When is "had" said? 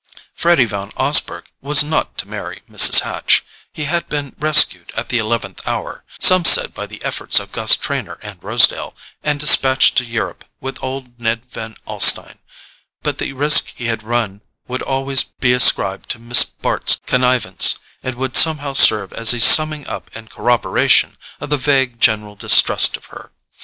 3.83-4.09, 13.85-14.01